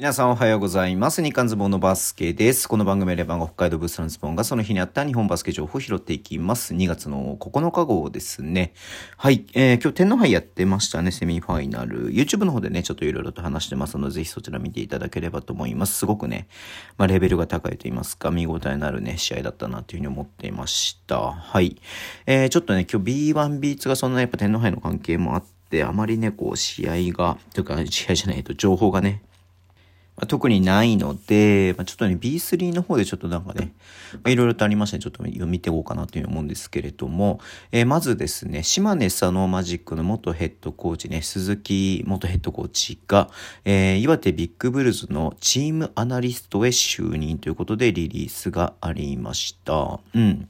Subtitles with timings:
[0.00, 1.22] 皆さんおはようございます。
[1.22, 2.66] 日刊ズボンのバスケです。
[2.66, 6.72] この番組はレバンが北海道ブースのズボンがその日にあった日本バスケ情報を拾っていきます。
[6.72, 8.72] 2月の9日号ですね。
[9.18, 9.44] はい。
[9.52, 11.10] えー、今日天皇杯やってましたね。
[11.10, 12.08] セミファイナル。
[12.14, 15.98] YouTube の方でね、ちょっといろいろと話してますので、ぜひそちら見ていただければと思います。
[15.98, 16.48] すごくね、
[16.96, 21.32] まあレベルが高いと言いますか、見応えのあるね、試合だったなというふうに思っていました。
[21.32, 21.76] はい。
[22.24, 29.20] えー、ちょっとね、今日 B1、B2 がそんなやっぱ天皇杯の関係もあって、あまりね、こう、試合が、というか、試合じゃないと、情報がね、
[30.20, 33.72] まあ、特にないので、まあ、ちょっとね、B3 の方でちょっとなんかね、
[34.26, 35.02] いろいろとありましたね。
[35.02, 37.40] ちょっと読みていこうかなというふうに思うんですけれども、
[37.72, 43.30] えー、まずですね、島根佐野マジックの元ヘッドコーチね、鈴木元ヘッドコーチが、
[43.64, 50.00] えー、岩手ビッグブルズのチームアナリストへ就任ということでリリースがありました。
[50.14, 50.48] うん。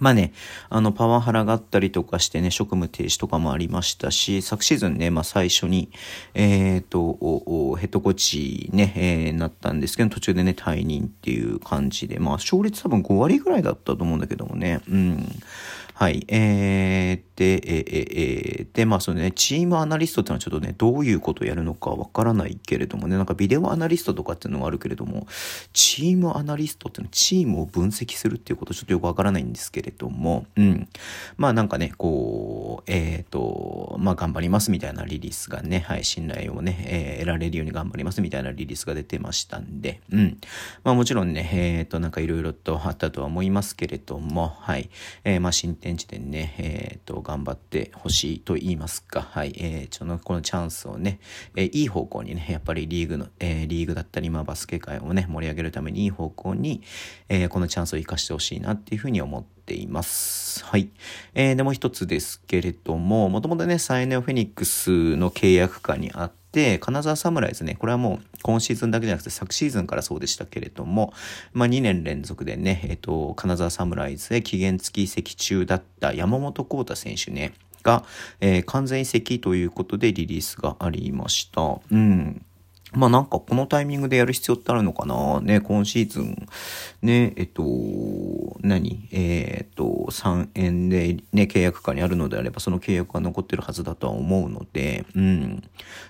[0.00, 0.32] まあね、
[0.70, 5.90] あの、パワハラがあったりとかしてね、職務停止とかもありましたし、昨シーズンね、まあ最初に、
[6.34, 15.26] えっ、ー、と、ヘッドコーチね、えー、なったんですけど、途中でね、退任っていう感じで、まあ勝率多分5割ぐらいだったと思うんだけどもね、うん。
[15.98, 16.24] はい。
[16.28, 17.84] えー、で、えー、
[18.60, 25.26] えー、で、まあ、そのね、チームアナリストってのはちょっとね、どういうことをやるのかわからないけれどもね、なんかビデオアナリストとかっていうのがあるけれども、
[25.72, 30.88] チームアナリストっていうのはチームを分析するっていうことちょっとよくわからないんですけれども、うん。
[31.36, 40.38] まあ、なんかね、こう、えっ、ー、と、まあ、頑張りますみたいなリリースがね、はい、信頼をね、えー、得られるように頑張りますみたいなリリースが出てましたんで、うん。
[40.84, 44.90] まあ、もちろんね、えっ、ー、と、なんかいろいろとあったとは思いますけれども、はい。
[45.24, 51.18] えー、まあ、進展展地でね、えっ、と、頑張ってほしいと言いますか、はい、えー、ちょの、このチャンスをね、
[51.56, 56.82] えー、いい方向にね、やっぱりリーグの、えー、リーグだったり、まあ、バスケ界をね、盛り上げるためにいい方向に、
[57.30, 60.62] えー、このチャンスを生かしてほしいなっていうふうに思っています。
[60.64, 60.90] はい。
[61.34, 71.12] えー、でも一つですけれども、もともとね、サイネオフェニックスの契約下にあって、金沢サムライズね、これはもう今シーズンだけじゃなくて昨シーズンからそうでしたけれども、
[71.52, 77.52] まあ2年連続でね、えっと、金沢サムライズで期限付き移籍中だった山本幸太選手ね、
[77.82, 78.04] が、
[78.40, 81.80] えー、完全移籍ということでリリースがありました。
[81.90, 82.44] うん。
[82.92, 86.48] まあなんかこのタイミングでやる必要ってあるのかなね、今シーズン、
[87.02, 87.62] ね、えっと、
[88.60, 89.08] 何？
[89.12, 95.62] えー、っと、3円でね、契約下にあるのであれば、その契約が残ってるはずだとは思うので、うん。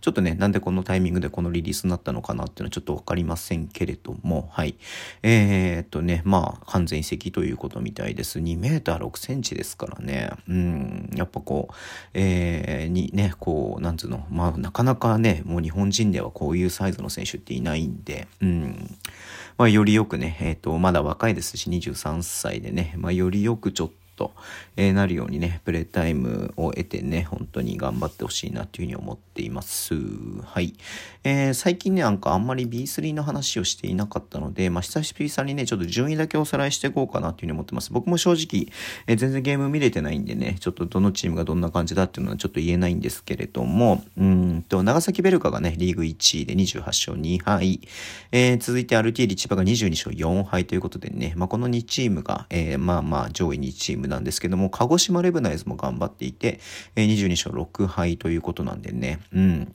[0.00, 4.76] ちょっとね、なんでこのタイミングでこのリリースになったのかなっていうのはちょっとわかりませんけれども、はい。
[5.22, 8.38] えー、っとね、まあ、完全移籍ということみたいです。
[8.38, 11.10] 2メーター6センチですからね、うん。
[11.14, 11.74] やっぱこう、
[12.14, 18.96] えー、にね、こう、なんつうの、まあ、なかなかね、もう日本人ではこういうサイズの選手っていないんで、うん。
[19.58, 23.85] まあ、よりよくね、えっ、と、まだ若いですし、23歳でね、まあ、よりよくちょっと
[24.16, 24.32] と、
[24.76, 29.94] えー、なるようにね、プレイタイムを得てね、本当に頑張ってほしいなというふうに思っています。
[29.94, 30.74] はい。
[31.22, 37.92] えー、最近ね、なんかあんまり B3 の話をしていなかったので、まあ、久しぶりさんにね、ちょっと順位だけおさらいしていこうかなというふうに思ってます。
[37.92, 38.72] 僕も正直、
[39.06, 47.80] えー、全然ゲーム見れてないんでね、ちょっとどのチームがどんな感じだっていうのはちょっと言えないんですけれども、うんと、長崎ベルカがね、リーグ1位で28勝2敗、
[48.32, 56.60] えー、続いて RT 千葉が22勝4敗ということでね、まあ、この2チームが、えー、まあまあ上位2チームなんですけども、鹿児島レブナイズも頑張っていて、
[56.96, 59.74] 22勝6敗ということなんでね、うん。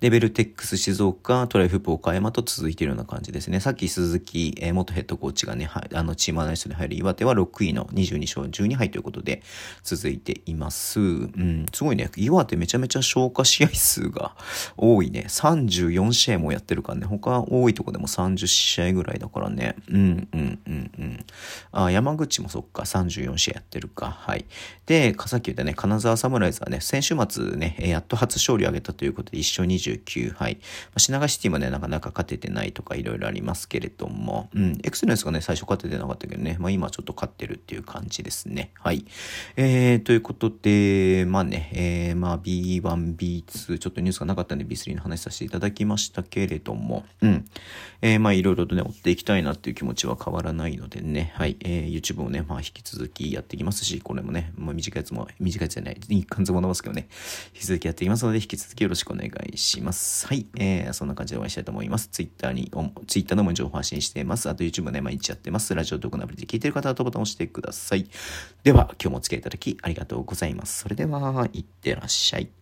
[0.00, 3.60] レベルテックス静岡、トライフープ岡山と続いているような感じですね。
[3.60, 9.42] さっき鈴木、えー、元ヘッドコーチがね、あの、チームアナリストに入る岩手は6位の22勝12敗ということで
[9.82, 11.00] 続いています。
[11.00, 12.10] うん、すごいね。
[12.16, 14.36] 岩手めちゃめちゃ消化試合数が
[14.76, 15.26] 多いね。
[15.28, 17.06] 34試合もやってるからね。
[17.06, 19.76] 他多いとこでも30試合ぐらいだからね。
[19.88, 20.58] うん、うん、
[20.98, 21.24] うん、
[21.72, 24.10] あ、山口もそっか、34試合やってるか。
[24.10, 24.44] はい。
[24.86, 30.54] で、さっき言ったね、金沢サムライズはね、先週末ね、やっと初勝利を挙げたということで、1勝29敗。
[30.54, 30.60] ま
[30.96, 38.70] あ、品川シティもね、なかなか勝ててないとかいろいろありますけれども、うん、エクセレンスがね、最初勝ててなかったけどね、まあ今ちょっと勝ってるっていう感じですね。
[38.80, 39.04] はい。
[39.56, 47.44] えー、ということで、まあね、えー、まあ B1、B2、ちょっとニュースがなかったんで B3 の話させていただきましたけれども、うん。
[48.02, 51.56] えー、まあいろいろとね、追っていきたいなっていう気持ちは変わらないのでね、はい。
[51.60, 57.08] えー、YouTube をね、まあ引き続きやっていきますし、これもね、まあ短いやつも、短いやつじゃない、日刊ズボン伸ばすけどね、
[57.54, 60.26] 引き続きやっていきますので、引き続きよろしくお願いします。
[60.26, 60.46] はい。
[60.56, 62.08] えー、そんな感じでお会いしたいと思います。
[62.08, 62.70] Twitter に、
[63.06, 64.48] Twitter のも情報発信しています。
[64.48, 65.74] あと YouTube ね、毎日やってます。
[65.74, 68.06] ラジオトークのアプリで聞いてる方はボタンを押してください。
[68.62, 70.80] では、今日もお付き合いいただきありがとうございます。
[70.80, 72.54] それでは、いってらっしゃい。